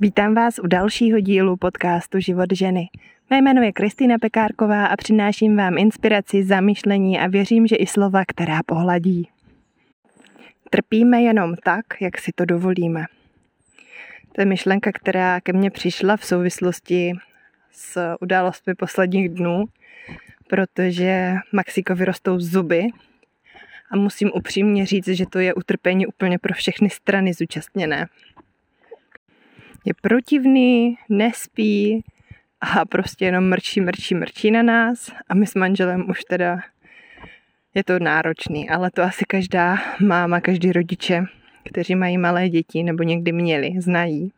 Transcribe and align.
Vítám 0.00 0.34
vás 0.34 0.58
u 0.58 0.66
dalšího 0.66 1.20
dílu 1.20 1.56
podcastu 1.56 2.20
Život 2.20 2.52
ženy. 2.52 2.88
Mé 3.30 3.38
jméno 3.38 3.62
je 3.62 3.72
Kristýna 3.72 4.18
Pekárková 4.18 4.86
a 4.86 4.96
přináším 4.96 5.56
vám 5.56 5.78
inspiraci, 5.78 6.44
zamýšlení 6.44 7.18
a 7.18 7.26
věřím, 7.26 7.66
že 7.66 7.76
i 7.76 7.86
slova, 7.86 8.24
která 8.28 8.62
pohladí. 8.66 9.28
Trpíme 10.70 11.22
jenom 11.22 11.54
tak, 11.64 11.84
jak 12.00 12.18
si 12.18 12.32
to 12.34 12.44
dovolíme. 12.44 13.04
To 14.32 14.40
je 14.40 14.44
myšlenka, 14.44 14.92
která 14.92 15.40
ke 15.40 15.52
mně 15.52 15.70
přišla 15.70 16.16
v 16.16 16.24
souvislosti 16.24 17.12
s 17.72 18.16
událostmi 18.20 18.74
posledních 18.74 19.28
dnů, 19.28 19.64
protože 20.48 21.34
Maxikovi 21.52 22.04
rostou 22.04 22.38
zuby 22.38 22.86
a 23.90 23.96
musím 23.96 24.30
upřímně 24.34 24.86
říct, 24.86 25.08
že 25.08 25.26
to 25.26 25.38
je 25.38 25.54
utrpení 25.54 26.06
úplně 26.06 26.38
pro 26.38 26.54
všechny 26.54 26.90
strany 26.90 27.34
zúčastněné 27.34 28.06
je 29.86 29.94
protivný, 30.02 30.98
nespí 31.08 32.04
a 32.60 32.84
prostě 32.84 33.24
jenom 33.24 33.48
mrčí, 33.48 33.80
mrčí, 33.80 34.14
mrčí 34.14 34.50
na 34.50 34.62
nás 34.62 35.12
a 35.28 35.34
my 35.34 35.46
s 35.46 35.54
manželem 35.54 36.10
už 36.10 36.20
teda 36.24 36.58
je 37.74 37.84
to 37.84 37.98
náročný, 37.98 38.68
ale 38.68 38.90
to 38.90 39.02
asi 39.02 39.24
každá 39.24 39.76
máma, 40.00 40.40
každý 40.40 40.72
rodiče, 40.72 41.24
kteří 41.64 41.94
mají 41.94 42.18
malé 42.18 42.48
děti 42.48 42.82
nebo 42.82 43.02
někdy 43.02 43.32
měli, 43.32 43.74
znají. 43.78 44.32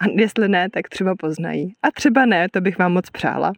A 0.00 0.04
jestli 0.16 0.48
ne, 0.48 0.70
tak 0.70 0.88
třeba 0.88 1.14
poznají. 1.16 1.74
A 1.82 1.90
třeba 1.90 2.26
ne, 2.26 2.48
to 2.48 2.60
bych 2.60 2.78
vám 2.78 2.92
moc 2.92 3.10
přála. 3.10 3.52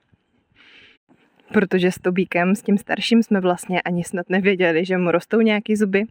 Protože 1.52 1.92
s 1.92 1.98
Tobíkem, 1.98 2.54
s 2.54 2.62
tím 2.62 2.78
starším, 2.78 3.22
jsme 3.22 3.40
vlastně 3.40 3.82
ani 3.82 4.04
snad 4.04 4.30
nevěděli, 4.30 4.84
že 4.84 4.96
mu 4.96 5.10
rostou 5.10 5.40
nějaký 5.40 5.76
zuby, 5.76 6.04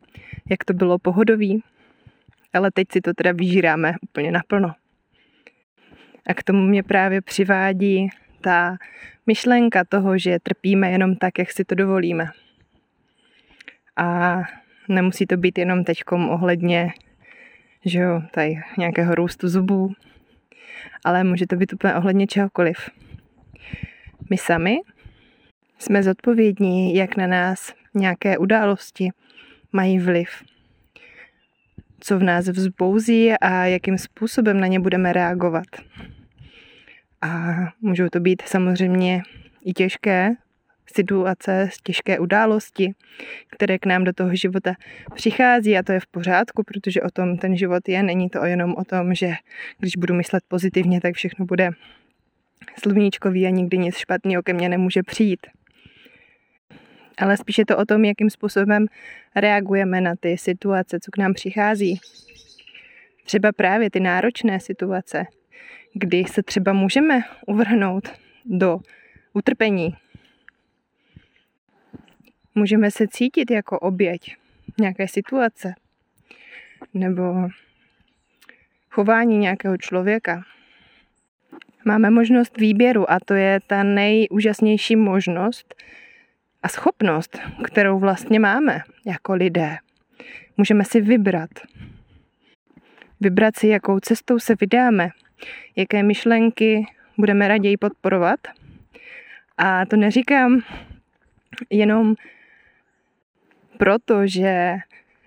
jak 0.50 0.64
to 0.66 0.74
bylo 0.74 1.00
pohodový. 1.00 1.64
Ale 2.54 2.72
teď 2.72 2.88
si 2.92 3.02
to 3.02 3.14
teda 3.14 3.32
vyžíráme 3.32 3.94
úplně 4.04 4.32
naplno. 4.32 4.74
A 6.28 6.34
k 6.34 6.44
tomu 6.44 6.62
mě 6.62 6.84
právě 6.84 7.22
přivádí 7.22 8.10
ta 8.42 8.78
myšlenka 9.26 9.84
toho, 9.84 10.18
že 10.18 10.40
trpíme 10.44 10.92
jenom 10.92 11.16
tak, 11.16 11.40
jak 11.40 11.52
si 11.52 11.66
to 11.66 11.76
dovolíme. 11.76 12.30
A 13.98 14.42
nemusí 14.88 15.26
to 15.26 15.38
být 15.38 15.58
jenom 15.58 15.84
teďkom 15.84 16.30
ohledně 16.30 16.94
že 17.88 18.00
jo, 18.00 18.22
tady 18.32 18.62
nějakého 18.78 19.16
růstu 19.16 19.48
zubů, 19.48 19.94
ale 21.04 21.24
může 21.24 21.48
to 21.48 21.56
být 21.56 21.74
úplně 21.74 21.96
ohledně 21.96 22.28
čehokoliv. 22.28 22.90
My 24.30 24.38
sami 24.38 24.78
jsme 25.80 26.04
zodpovědní, 26.04 26.96
jak 26.96 27.18
na 27.18 27.28
nás 27.28 27.74
nějaké 27.94 28.38
události 28.38 29.10
mají 29.72 30.00
vliv 30.00 30.30
co 32.00 32.20
v 32.20 32.24
nás 32.24 32.48
vzbouzí 32.48 33.34
a 33.34 33.66
jakým 33.66 33.98
způsobem 33.98 34.60
na 34.60 34.68
ně 34.68 34.80
budeme 34.80 35.14
reagovat. 35.14 35.66
A 37.26 37.54
můžou 37.82 38.10
to 38.10 38.20
být 38.20 38.42
samozřejmě 38.46 39.22
i 39.66 39.74
těžké 39.74 40.32
situace, 40.96 41.70
těžké 41.84 42.20
události, 42.20 42.94
které 43.52 43.80
k 43.80 43.86
nám 43.86 44.04
do 44.04 44.14
toho 44.14 44.36
života 44.36 44.74
přichází 45.16 45.78
a 45.78 45.84
to 45.84 45.92
je 45.92 46.00
v 46.00 46.08
pořádku, 46.08 46.64
protože 46.64 47.02
o 47.02 47.10
tom 47.10 47.38
ten 47.38 47.58
život 47.58 47.90
je. 47.90 48.04
Není 48.04 48.30
to 48.30 48.46
jenom 48.46 48.76
o 48.78 48.84
tom, 48.84 49.16
že 49.16 49.34
když 49.80 49.98
budu 49.98 50.14
myslet 50.14 50.44
pozitivně, 50.48 51.02
tak 51.02 51.16
všechno 51.16 51.46
bude 51.46 51.70
sluníčkový 52.84 53.48
a 53.48 53.50
nikdy 53.50 53.78
nic 53.78 53.98
špatného 53.98 54.44
ke 54.44 54.54
mně 54.54 54.70
nemůže 54.70 55.04
přijít 55.04 55.48
ale 57.18 57.38
spíše 57.38 57.66
to 57.66 57.78
o 57.78 57.86
tom, 57.86 58.06
jakým 58.06 58.30
způsobem 58.30 58.86
reagujeme 59.36 60.02
na 60.02 60.16
ty 60.20 60.38
situace, 60.38 61.00
co 61.00 61.12
k 61.12 61.18
nám 61.18 61.34
přichází. 61.34 62.00
Třeba 63.24 63.52
právě 63.52 63.92
ty 63.92 64.00
náročné 64.00 64.60
situace, 64.60 65.26
kdy 65.96 66.24
se 66.24 66.44
třeba 66.44 66.74
můžeme 66.74 67.22
uvrhnout 67.48 68.10
do 68.46 68.80
utrpení. 69.34 69.96
Můžeme 72.56 72.92
se 72.92 73.08
cítit 73.08 73.52
jako 73.52 73.80
oběť 73.80 74.36
nějaké 74.80 75.08
situace 75.08 75.76
nebo 76.94 77.50
chování 78.90 79.38
nějakého 79.38 79.78
člověka. 79.78 80.44
Máme 81.86 82.10
možnost 82.10 82.58
výběru 82.58 83.12
a 83.12 83.20
to 83.26 83.34
je 83.34 83.60
ta 83.68 83.84
nejúžasnější 83.84 84.96
možnost, 84.96 85.76
a 86.66 86.68
schopnost, 86.68 87.38
kterou 87.64 88.00
vlastně 88.00 88.40
máme 88.40 88.82
jako 89.06 89.34
lidé. 89.34 89.78
Můžeme 90.58 90.86
si 90.86 91.02
vybrat. 91.02 91.50
Vybrat 93.22 93.56
si, 93.56 93.68
jakou 93.68 94.00
cestou 94.00 94.40
se 94.40 94.56
vydáme, 94.62 95.10
jaké 95.76 96.04
myšlenky 96.04 96.86
budeme 97.18 97.48
raději 97.48 97.78
podporovat. 97.78 98.40
A 99.58 99.86
to 99.86 99.96
neříkám 99.96 100.62
jenom 101.70 102.16
proto, 103.78 104.28
že 104.28 104.76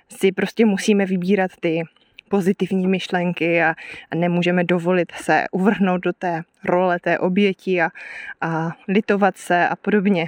si 0.08 0.32
prostě 0.32 0.64
musíme 0.64 1.06
vybírat 1.06 1.50
ty 1.60 1.82
pozitivní 2.28 2.86
myšlenky 2.86 3.62
a, 3.62 3.74
a 4.10 4.14
nemůžeme 4.14 4.64
dovolit 4.64 5.12
se 5.12 5.44
uvrhnout 5.52 6.00
do 6.00 6.12
té 6.12 6.42
role 6.64 6.98
té 7.00 7.19
oběti 7.19 7.82
a, 7.82 7.90
a 8.40 8.70
litovat 8.88 9.36
se 9.36 9.69
a 9.69 9.76
podobně. 9.76 10.26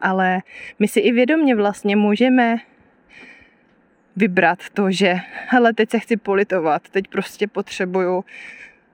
Ale 0.00 0.40
my 0.78 0.88
si 0.88 1.00
i 1.00 1.12
vědomě 1.12 1.54
vlastně 1.54 1.96
můžeme 1.96 2.56
vybrat 4.16 4.58
to, 4.74 4.90
že 4.90 5.14
hele, 5.46 5.74
teď 5.74 5.90
se 5.90 5.98
chci 5.98 6.16
politovat, 6.16 6.88
teď 6.88 7.08
prostě 7.08 7.46
potřebuju, 7.46 8.24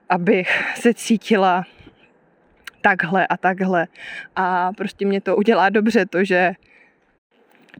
abych 0.09 0.75
se 0.75 0.93
cítila 0.93 1.65
takhle 2.81 3.27
a 3.27 3.37
takhle. 3.37 3.87
A 4.35 4.73
prostě 4.73 5.05
mě 5.05 5.21
to 5.21 5.35
udělá 5.35 5.69
dobře 5.69 6.05
to, 6.05 6.23
že 6.23 6.53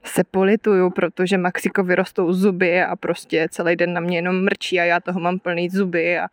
se 0.03 0.23
polituju, 0.23 0.89
protože 0.89 1.37
Maxiko 1.37 1.83
vyrostou 1.83 2.33
zuby 2.33 2.83
a 2.83 2.95
prostě 2.95 3.47
celý 3.51 3.75
den 3.75 3.93
na 3.93 4.01
mě 4.01 4.17
jenom 4.17 4.43
mrčí 4.43 4.79
a 4.79 4.83
já 4.83 4.99
toho 4.99 5.19
mám 5.19 5.39
plný 5.39 5.69
zuby 5.69 6.19
a, 6.19 6.27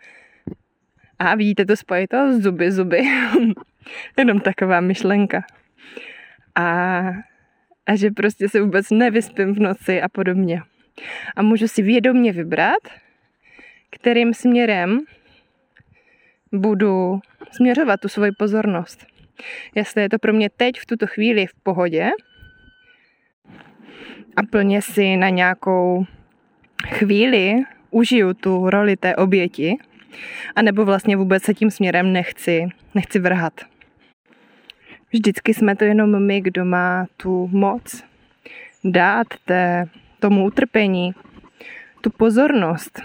a 1.18 1.34
vidíte 1.34 1.64
to 1.66 1.76
spojito? 1.76 2.40
Zuby, 2.40 2.72
zuby. 2.72 3.02
jenom 4.18 4.40
taková 4.40 4.80
myšlenka. 4.80 5.44
A, 6.54 6.98
a 7.86 7.96
že 7.96 8.10
prostě 8.10 8.48
se 8.48 8.60
vůbec 8.60 8.90
nevyspím 8.90 9.54
v 9.54 9.58
noci 9.58 10.02
a 10.02 10.08
podobně. 10.08 10.62
A 11.36 11.42
můžu 11.42 11.68
si 11.68 11.82
vědomně 11.82 12.32
vybrat, 12.32 12.82
kterým 13.90 14.34
směrem 14.34 15.00
budu 16.52 17.20
směřovat 17.50 18.00
tu 18.00 18.08
svoji 18.08 18.32
pozornost. 18.32 19.06
Jestli 19.74 20.02
je 20.02 20.08
to 20.08 20.18
pro 20.18 20.32
mě 20.32 20.50
teď 20.50 20.80
v 20.80 20.86
tuto 20.86 21.06
chvíli 21.06 21.46
v 21.46 21.54
pohodě, 21.62 22.10
a 24.36 24.42
plně 24.42 24.82
si 24.82 25.16
na 25.16 25.28
nějakou 25.28 26.06
chvíli 26.86 27.54
užiju 27.90 28.34
tu 28.34 28.70
roli 28.70 28.96
té 28.96 29.16
oběti, 29.16 29.76
anebo 30.56 30.84
vlastně 30.84 31.16
vůbec 31.16 31.42
se 31.42 31.54
tím 31.54 31.70
směrem 31.70 32.12
nechci, 32.12 32.68
nechci 32.94 33.18
vrhat. 33.18 33.52
Vždycky 35.12 35.54
jsme 35.54 35.76
to 35.76 35.84
jenom 35.84 36.26
my, 36.26 36.40
kdo 36.40 36.64
má 36.64 37.06
tu 37.16 37.48
moc 37.52 38.04
dát 38.84 39.26
té, 39.44 39.86
tomu 40.20 40.44
utrpení 40.44 41.14
tu 42.00 42.10
pozornost 42.10 43.02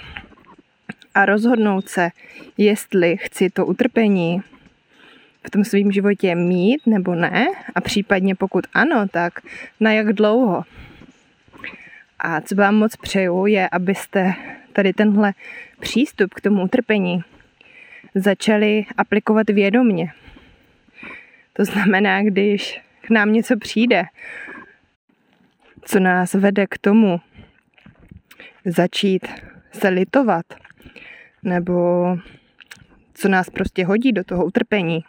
a 1.18 1.26
rozhodnout 1.26 1.90
se, 1.90 2.10
jestli 2.58 3.18
chci 3.18 3.50
to 3.50 3.66
utrpení 3.66 4.42
v 5.48 5.50
tom 5.50 5.64
svém 5.64 5.92
životě 5.92 6.36
mít 6.36 6.88
nebo 6.88 7.16
ne 7.16 7.48
a 7.76 7.82
případně 7.82 8.36
pokud 8.36 8.68
ano, 8.74 9.08
tak 9.12 9.42
na 9.80 9.92
jak 9.92 10.14
dlouho. 10.14 10.64
A 12.20 12.42
co 12.42 12.56
vám 12.56 12.76
moc 12.76 12.96
přeju, 12.96 13.46
je, 13.46 13.70
abyste 13.70 14.34
tady 14.74 14.94
tenhle 14.94 15.34
přístup 15.80 16.34
k 16.34 16.42
tomu 16.42 16.64
utrpení 16.64 17.24
začali 18.16 18.86
aplikovat 18.98 19.50
vědomně. 19.50 20.12
To 21.54 21.66
znamená, 21.66 22.24
když 22.24 22.82
k 23.02 23.10
nám 23.10 23.34
něco 23.34 23.58
přijde, 23.58 24.04
co 25.86 26.00
nás 26.00 26.34
vede 26.34 26.68
k 26.68 26.78
tomu 26.78 27.22
začít 28.66 29.28
se 29.72 29.90
litovat, 29.90 30.46
nebo 31.44 32.06
co 33.14 33.30
nás 33.30 33.50
prostě 33.50 33.86
hodí 33.86 34.12
do 34.12 34.24
toho 34.24 34.46
utrpení, 34.46 35.04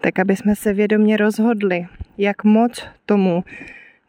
tak 0.00 0.18
aby 0.18 0.36
jsme 0.36 0.56
se 0.56 0.72
vědomě 0.72 1.16
rozhodli, 1.16 1.86
jak 2.18 2.44
moc 2.44 2.86
tomu 3.06 3.44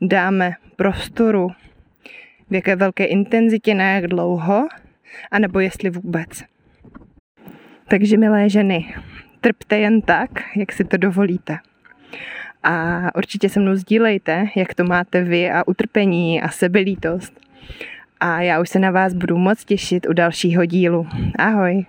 dáme 0.01 0.53
prostoru 0.75 1.49
v 2.49 2.53
jaké 2.53 2.75
velké 2.75 3.05
intenzitě, 3.05 3.73
na 3.73 3.91
jak 3.91 4.07
dlouho, 4.07 4.67
anebo 5.31 5.59
jestli 5.59 5.89
vůbec. 5.89 6.43
Takže 7.87 8.17
milé 8.17 8.49
ženy, 8.49 8.93
trpte 9.41 9.79
jen 9.79 10.01
tak, 10.01 10.29
jak 10.55 10.71
si 10.71 10.83
to 10.83 10.97
dovolíte. 10.97 11.57
A 12.63 13.01
určitě 13.15 13.49
se 13.49 13.59
mnou 13.59 13.75
sdílejte, 13.75 14.47
jak 14.55 14.73
to 14.73 14.83
máte 14.83 15.23
vy 15.23 15.51
a 15.51 15.67
utrpení 15.67 16.41
a 16.41 16.49
sebelítost. 16.49 17.39
A 18.19 18.41
já 18.41 18.61
už 18.61 18.69
se 18.69 18.79
na 18.79 18.91
vás 18.91 19.13
budu 19.13 19.37
moc 19.37 19.65
těšit 19.65 20.07
u 20.09 20.13
dalšího 20.13 20.65
dílu. 20.65 21.07
Ahoj! 21.37 21.85